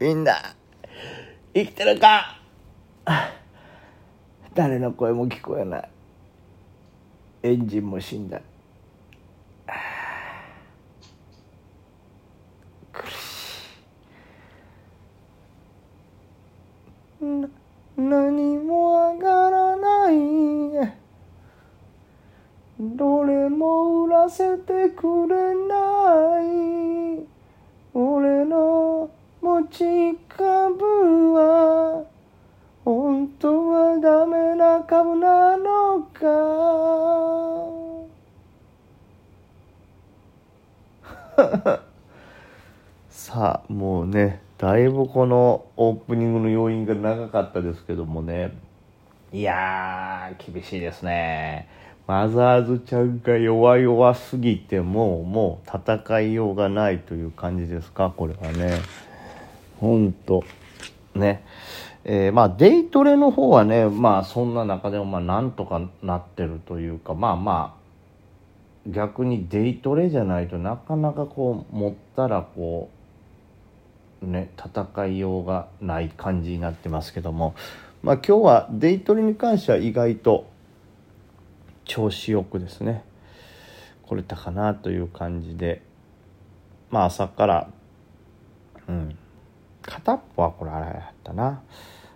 [0.00, 0.56] みんな、
[1.52, 2.40] 生きてるか？
[4.54, 5.90] 誰の声も聞こえない。
[7.42, 8.40] エンジンも死んだ。
[12.90, 13.76] 苦し
[17.20, 17.24] い。
[17.26, 17.46] な、
[17.98, 20.14] 何も上がらない。
[22.80, 26.40] どれも売らせてくれな
[27.20, 27.26] い。
[27.92, 29.10] 俺の
[29.70, 29.72] 持
[30.14, 30.84] ち株
[31.34, 32.04] は
[32.84, 36.26] 本当はダメな株なのか？
[43.08, 48.50] さあもうねだいぶこのオープニングの要因が長かったですけどもね。
[49.32, 51.68] いやー厳しいですね。
[52.08, 58.12] マザーズちゃんが弱々すぎてもうもう戦いようがないという感じですか？
[58.16, 58.72] これはね。
[59.80, 60.44] ほんと
[61.14, 61.42] ね。
[62.04, 72.88] えーまあデイトレの方はねまあそんな中でもまあなんとかなってるというかまあまあ逆にデイトレじゃないとなかなかこう持ったらこ
[74.22, 77.54] うね戦いようがない感じになってますけども。
[78.02, 80.46] まあ今日はデイトレに関しては意外と
[81.84, 83.04] 調子よくですね。
[84.06, 85.82] 来れたかなという感じで。
[86.90, 87.70] まあ朝から
[88.88, 89.18] うん。
[89.82, 91.62] 片っぽはこれあれやったな、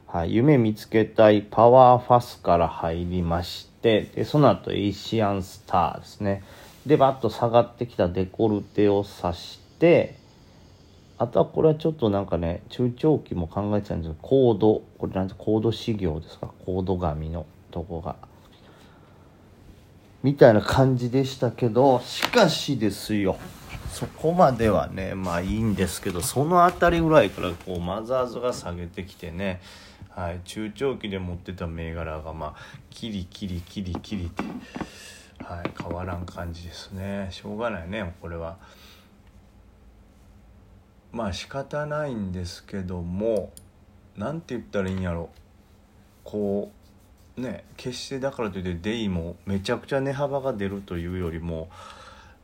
[0.06, 6.42] はい、夢見つけたいパワーファスから入りましてでその後エイシアンスターですね。
[6.86, 10.16] でバッと下がってきたデコルテを刺して
[11.16, 16.50] あとはこれはちょっとなんかね中長期も考えてたんですけどコードこれなんてコード修行ですか？
[16.66, 18.16] コード紙のとこが。
[20.22, 23.36] みたいな感じでしたけどしかしですよ。
[23.94, 29.60] そこまではねまあいいんですけどその辺りぐらいからこうマザーズが下げてきてね、
[30.10, 34.42] はい、中長期で持ってた銘柄がまあキリキリキリキリって、
[35.44, 38.56] はい、変わらん感じですねしょうがないねこれは。
[41.12, 43.52] まあ仕方ないんですけども
[44.16, 45.30] なんて言ったらいいんやろ
[46.24, 46.72] こ
[47.38, 51.68] うね決してだからといってデイもめちゃくちゃ値幅が出るというよりも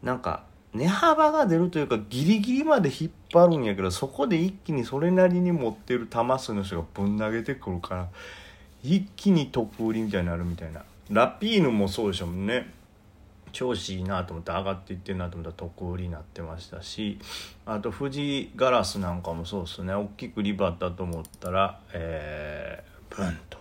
[0.05, 8.09] なんか値幅が出るというかギリギリまで引っ張るんやけどそこで一気にそれなりに持ってる玉数の人がぶん投げてくるから
[8.83, 10.85] 一気に得売りみたいになるみたいな。
[11.11, 12.73] ラピーヌもそうでしょね。
[13.53, 17.19] 調子いいなと思って上がっていってるなと思ったら得売りになってましたし
[17.67, 19.93] あと富士ガラスなんかもそうですね。
[19.93, 23.60] 大きくリバったと思ったらえー、ブンと。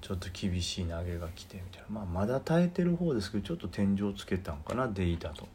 [0.00, 5.48] ちょっと厳しい投げが来てみたいな、まあ、まだ耐えてる方ですけどちょっと天井つけたんかなデイタと。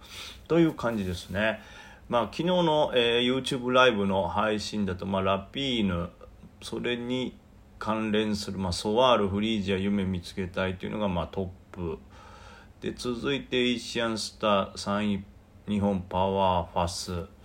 [0.47, 1.61] という感じですね。
[2.09, 6.09] まあ、昨日の、えー YouTube ライブの配信だと、まあ、ラピーヌ
[6.61, 7.37] それに
[7.79, 11.97] 関連する、まあ、ソワールフリージア夢見つけたいというのが、まあ、トップ。
[12.81, 15.23] で続いてエイシアンスター3位
[15.69, 17.42] 日本パワーファス。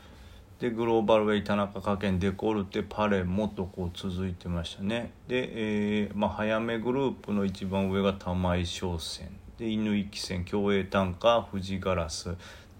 [0.58, 5.12] でグローバルウェイ田中家健デコルテパレモとこう続いてましたね。
[5.28, 12.34] で、えーまあ、早めグループの一番上が玉井商船で犬行線競泳単価富士ガラス。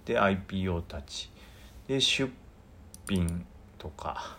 [0.05, 1.31] で IPO たち。
[1.87, 2.33] で出
[3.09, 3.47] 品
[3.79, 4.37] とか。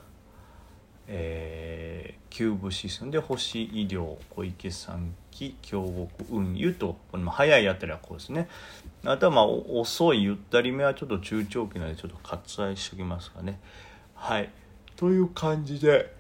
[1.08, 3.12] えーキューブシステム。
[3.12, 8.48] で星医療小池三期京極運輸とこれも早いやったらこうですね。
[9.06, 13.60] あとはまあ遅いゆったりめはちょっと中長期なのでちょっと割愛しておきますかね。
[14.16, 14.50] はい。
[14.96, 16.14] という感じで。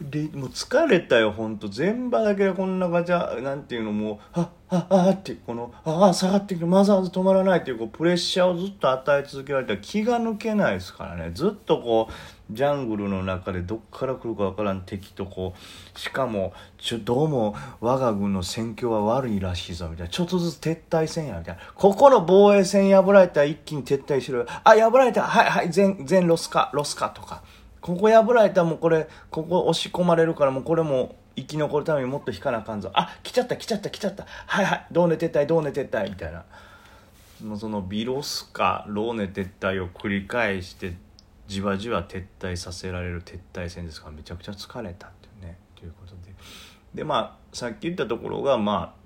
[0.00, 1.68] でもう疲れたよほんと。
[1.68, 11.32] 前場だけこんなガチャなんていうのもうはっはっはってこのああ下がってくるマザーズ止まらないっていうこうプレッシャーをずっと与え続けられたら気が抜けないですからね。
[11.34, 12.12] ずっとこう
[12.52, 15.54] ジャングルの中でどっから来るかわからん敵とこ
[15.94, 20.12] うしかもちょどうも我が軍の戦況は悪いらしいぞみたいな。
[20.12, 21.60] ちょっとずつ撤退せんやみたいな。
[21.74, 24.46] ここの防衛線破られたら一気に撤退しろよ。
[24.64, 25.22] あ破られた。
[25.22, 27.42] はいはい全全ロスかロスかとか。
[27.80, 32.90] ここ破られたらもうこれここ押し込まれるからもうこれも生き残るためにもっと引かなあかんぞ。
[32.94, 34.26] あ来ちゃった来ちゃった来ちゃった。
[34.46, 36.44] はいはいどうね撤退どうね撤退みたいな。
[37.56, 40.92] そのビロスかローネ撤退を繰り返して
[41.50, 46.32] じわじわ撤退させられる撤退戦ですからめちゃくちゃ疲れたっていうねということで。
[46.94, 49.00] でまあさっき言ったところがまあ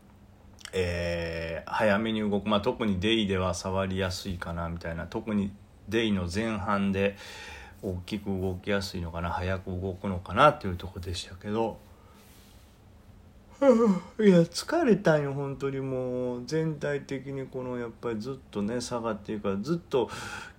[0.75, 5.07] えー早めに動く、まあ、特にデイでは触りやすいかなみたいな。
[5.07, 5.51] 特に
[5.89, 7.17] デイの前半で
[7.83, 11.79] 大きく動きやすいのかな早く動くのかなっていうとこでしたけど。
[13.61, 16.43] いや疲れたんよ本当にもう。
[16.47, 20.11] 全体的にこのやっぱりずっとね下がっていくからずっと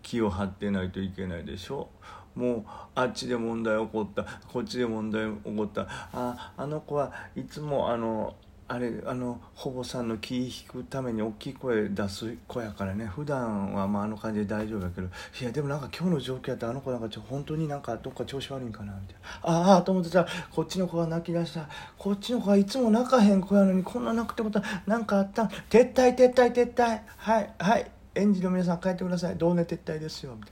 [0.01, 1.89] 気を張ってないといけないでしょ。
[2.35, 2.63] もう
[2.95, 5.87] あっちで問題起こったこっちで問題起こった。
[6.13, 8.35] ああの子はいつもあの
[8.67, 13.05] あれあのほぼさんの気引くために大きい声出す子やからね。
[13.05, 19.71] 普段はまああの感じで大丈夫やけどいやでもなんか今日の状況やったらあの子なんかちょ本当になんかどっか調子悪いんかなみたいな。
[19.73, 21.69] ああと思ってたらこっちの子が泣き出した。
[21.97, 25.47] こっちの子はいつも泣かへん子やのにこんな泣くってことは何かあったん？
[25.47, 27.01] 撤退撤退撤退。
[27.17, 27.91] はいはい。
[28.15, 29.37] 園児の皆さん帰ってください。
[29.37, 30.33] 同年撤退ですよ。
[30.35, 30.51] みたい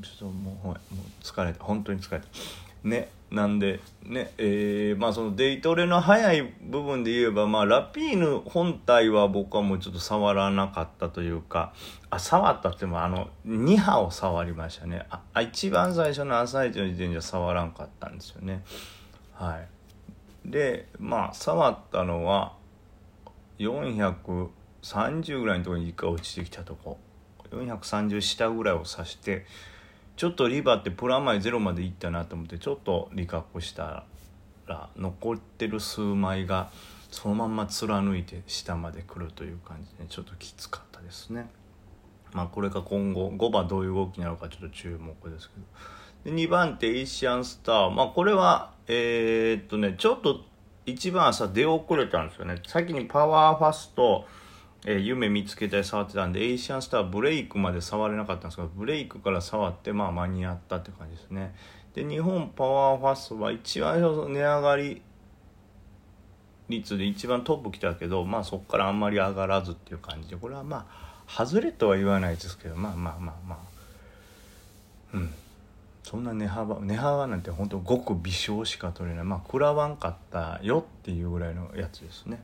[0.00, 0.76] な、ちょっともうもう
[1.22, 2.26] 疲れた本当に疲れた
[2.82, 11.72] ねなんでねえー、まあそのデイトレの早い部分で言えばまあラピーヌ本体は僕はもうちょっと触らなかったというか
[12.10, 15.06] あ触ったってもあの2波を触りましたね。
[15.10, 18.64] あ一番最初の朝一の時点じゃ触らんかったんですよね。
[19.32, 19.60] は
[20.44, 20.50] い。
[20.50, 22.54] でまあ触ったのは
[23.60, 26.98] 430ぐらいのところに一回落ちてきたとこ。
[27.52, 29.44] 430下ぐらいを指して
[30.20, 34.04] ちょっとリバってプラマイゼロまでいったなと思ってちょっと利確した
[34.66, 36.68] ら残ってる数枚が
[37.10, 41.48] そのまんま貫いて下まで来るという感じでちょっときつかったですね。
[42.34, 45.54] まあこれが今後5番どういう動きになるかちょっと注目ですけ
[46.26, 46.36] ど。
[46.36, 47.90] で2番手エイシアンスター。
[47.90, 50.42] まあこれはえー、っとねちょっと
[50.84, 52.60] 一番朝出遅れたんですよね。
[52.66, 54.26] 先にパワーファスト
[54.86, 61.54] えー、夢見つけたり触ってたんでエイシアンスターブレイクまで触れなかったんですけどブレイクから触ってまあ間に合ったって感じですね。
[61.94, 65.02] で日本パワーファストは一番値上がり
[66.68, 73.58] 率で一番トップ来たけどまあそこからあんまり上がらずっていう感じでこれはまあ外れとは言わないですけどまあまあまあまあ
[75.14, 75.30] うん。
[76.02, 79.24] そんな値幅値幅なんて本当ごく微小しか取れない。
[79.24, 82.42] まあ食らわんかったよっていうぐらいのやつですね。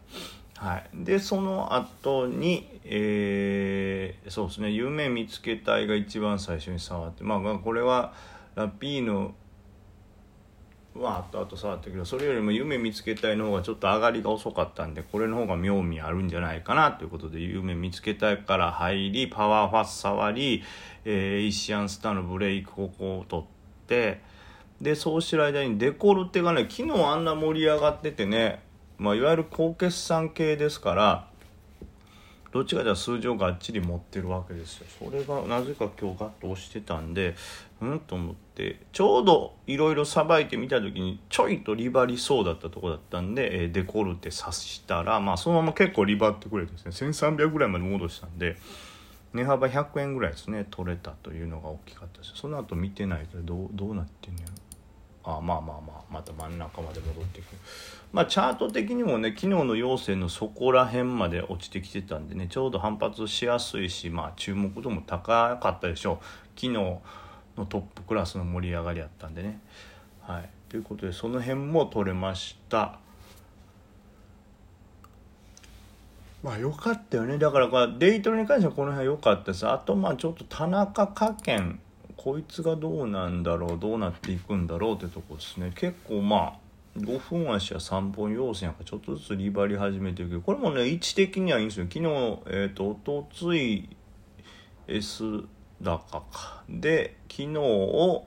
[0.59, 8.15] はい、でその後に、えー、そうですね夢見つけたいが一番最初に触ってまあこれは
[8.55, 9.35] ラピーノ
[10.95, 20.63] は後々触ったけどそれよりも夢見つけたいの方がちょっと上がりが遅かったんでこれの方が妙味あるんじゃないかなということで夢見つけたいから入りパワーファス触り、
[21.05, 23.47] えー、イシアンスターのブレイクここを取っ
[23.87, 24.23] て
[24.81, 28.63] でそうしてる間にデコルテがね昨日あんな盛り上がっててね
[28.99, 31.29] まあ、いわゆる高決算系ですから
[32.53, 34.87] どっちかでは数字をがっちり持ってるわけですよ。
[34.99, 37.35] それがなぜか今日ガッと押してたんで
[37.83, 48.57] うんと思ってちょうどいろいろさばいてみた時にちょいとリバりそうだったとこだったんで、えデコルテ刺したらまあそのまま結構リバってくれてですね1300ぐらいまで戻したんで
[49.35, 52.33] 値幅100円ぐらいですね取れたというのが大きかったです。
[52.37, 54.66] その後見てないとどどうなってんのやろ。
[55.27, 57.47] あまあまあまあまた真ん中まで戻っていく
[58.13, 66.25] まあチャート的にもね昨日の陽線のそこら辺まで落ちてきてたんでねちょうど反発しやすいしまあ注目度も高かったでしょう。
[66.59, 69.61] 昨日のトップクラスの盛り上がりやったんでね。
[70.23, 70.49] はい。
[70.69, 72.99] ということでその辺も取れました。
[76.43, 77.39] まあ良かったよね。
[77.39, 79.67] だからデイトレに関してはこの辺良かったです。
[79.67, 81.81] あとまあちょっと田中家健
[82.17, 85.73] こいつがどうなんだろうどうなっていくんだろうってとこですね。
[85.75, 86.67] 結構まあ
[86.99, 91.87] 5分足や3本要線やからちょっとずつリバり始めてるけどこれもね位置的にはいいんですよ。
[91.87, 92.05] 昨日
[92.47, 93.89] えっ、ー、とおとつい
[94.89, 95.23] S
[95.83, 96.65] 高か。
[96.69, 98.27] で昨日を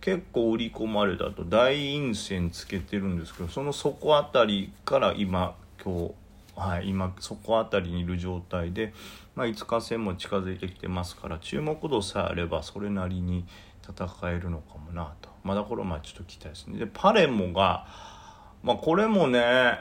[0.00, 1.44] 結構売り込まれたと。
[1.44, 6.14] 大陰線つけてるんですけどその底あたりから今今日
[6.56, 8.92] はい今底あたりにいる状態で
[9.40, 13.46] まあ、5日戦も近づいてきてますから注目度さえあればそれなりに
[13.82, 15.30] 戦えるのかもなと。
[15.44, 16.78] まだこれはまあちょっと期待ですね。
[16.78, 17.86] でパレモが
[18.62, 19.80] まあこれもね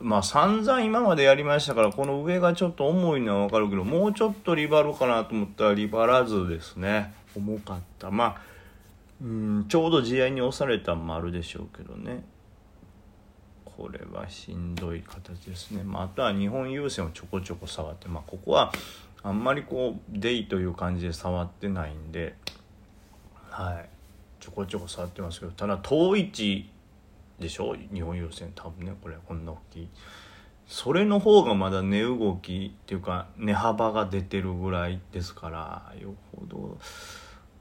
[0.00, 7.12] まあ散々今までやりましたからこの上がちょっと重いのは分かるけどもうちょっとリバるかなと思ったらリバらずですね。
[7.36, 8.10] 重かった。
[8.10, 8.36] まあ
[9.20, 12.24] うんちょうど地合に押されたんもあるでしょうけどね。
[13.78, 18.72] これはしんどい形ですね、まあ、あとは日本郵船をちょこちょこ触って、まあ、ここは
[19.22, 22.34] あんまりこうデイという感じで触ってないんで
[23.50, 23.88] はい。
[24.40, 26.68] ちょこちょこ触ってますけどただ遠い位
[27.38, 27.76] でしょ？
[27.92, 29.88] 日本郵船多分ねこれこんな大きい。
[30.66, 36.78] それの方がまだ値動きっていうか値幅が出てるぐらいですからよほど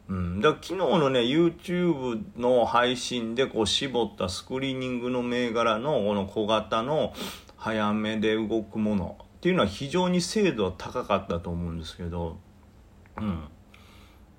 [0.10, 7.14] うん、だ昨日のね YouTube の配信でこう絞ったスクリーニングの銘柄のこの小型の
[7.58, 12.38] 早めで動くものっていうのは非常に精度は高かったと思うんですけど、
[13.18, 13.44] うん、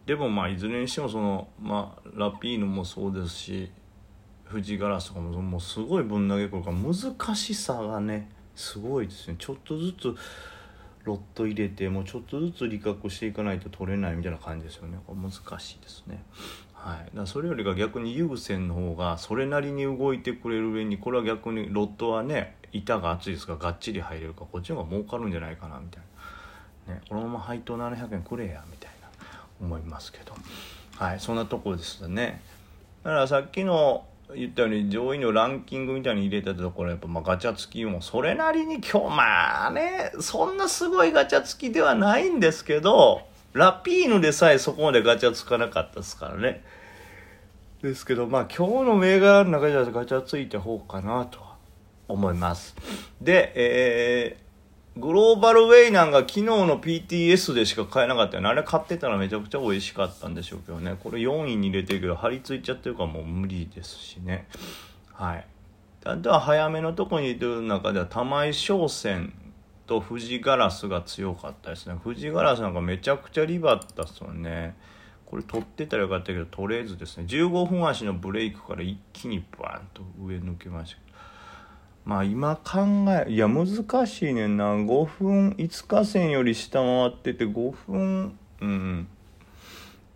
[0.07, 3.73] でもまあいずれにしてもその、まあ、ラピーノもそうですし
[4.51, 9.37] 富士ガラスとかももうすごいぶん投げくるから難しさがねすごいですね。
[9.39, 10.15] ちょっとずつ
[11.09, 14.99] ロット入れてもうちょっとずつ理覚していかないと取れないみたいな感じですよね。
[15.07, 16.23] これ難しいですね。
[16.75, 26.03] はい、だそれよりが逆に有線の方がそれなりに動いてくれる上にこれは逆にロットはね板が厚いですからがっちり入れるからこっちの方が儲かるんじゃないかなみたい
[26.87, 29.09] な、ね、このまま配当700円くれやみたいな
[29.61, 30.35] 思いますけど。
[30.97, 31.21] はい。
[31.21, 32.43] そんなところですね。
[33.03, 34.05] だからさっきの
[34.35, 43.23] 言ったように上位のランキングみたいに入れたところやっぱまあガチャ付きもそれなりに今日まあねそんなすごいガチャ付きではないんですけど
[43.55, 46.63] ラピーヌでさえそこまでガチャつかなかったですからね。
[47.83, 51.57] ですけどまあ今日の銘柄の中ではガチャついた方かなとは
[52.07, 52.77] 思います。
[53.21, 54.48] でえー
[54.99, 58.49] グローバルウェイなんか昨日の PTS でしか買えなかったよね。
[58.49, 60.97] あれ買ってたらめちゃくちゃ美味しかったんでしょうけどね。
[61.01, 64.49] これ4位に入れてるけど、張り付いちゃってるからもう無理ですしね。
[65.13, 65.47] はい。
[66.05, 69.33] あとは早めのとこにいる中では玉井商船
[69.87, 71.95] と富士ガラスが強かったですね。
[72.03, 74.75] 富士ガラスなんかめちゃくちゃリバったっすよね。
[75.27, 77.27] これ取ってたらよかったけど、取れずですね。
[77.29, 81.08] 15分足のブレイクから一気にバーンと上抜けました。
[82.09, 82.87] まあ今考
[83.27, 83.67] えいや難
[84.07, 84.65] しいねんな。
[84.77, 89.09] 5分5日線より下回ってて5分うん。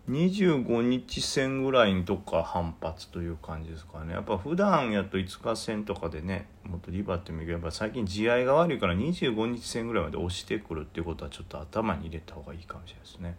[0.09, 4.13] 25日線ぐらいにとか反発という感じですかね。
[4.13, 13.37] やっぱ普段やと5日線とかでねもっとリバってもいけば最近地合いが悪いから25日線ぐらいまで押してくるっていうことはちょっと頭に入れた方がいいかもしれないですね。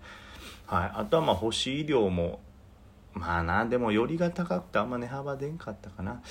[0.66, 0.92] はい。
[0.94, 2.38] あとはまあ星医療も
[3.14, 6.22] まあなでもよりが高くてあんま値幅出んかったかな。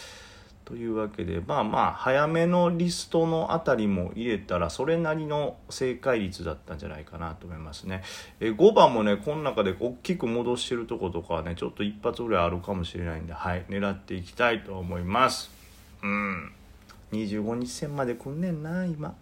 [0.66, 8.04] というわけでまあまあ早めのリストのあたりも入れたらそれなりの正解率だったんじゃないかなと思いますね。
[8.40, 15.52] え5番もねこの中で大きく戻してるとことかはねちょっと一発ぐらいあるかもしれないんではい狙っていきたいと思います。
[16.02, 16.52] うん
[17.12, 19.16] 25日戦まで来んねんな今。